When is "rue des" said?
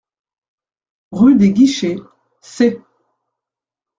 1.11-1.53